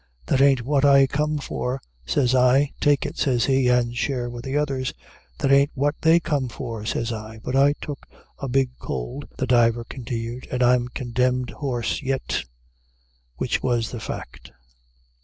'That 0.25 0.41
a'n't 0.41 0.63
what 0.63 0.83
I 0.83 1.05
come 1.05 1.37
for,' 1.37 1.79
says 2.07 2.33
I. 2.33 2.71
'Take 2.79 3.05
it,' 3.05 3.17
says 3.19 3.45
he, 3.45 3.67
'and 3.67 3.95
share 3.95 4.31
with 4.31 4.43
the 4.45 4.57
others.' 4.57 4.95
'That 5.37 5.51
a'n't 5.51 5.69
what 5.75 5.93
they 6.01 6.19
come 6.19 6.49
for,' 6.49 6.87
says 6.87 7.13
I. 7.13 7.37
But 7.37 7.55
I 7.55 7.73
took 7.73 8.07
a 8.39 8.47
big 8.47 8.71
cold," 8.79 9.25
the 9.37 9.45
diver 9.45 9.83
continued, 9.83 10.47
"and 10.49 10.63
I'm 10.63 10.87
condemned 10.87 11.51
hoarse 11.51 12.01
yit," 12.01 12.45
which 13.37 13.61
was 13.61 13.91
the 13.91 13.99
fact. 13.99 14.51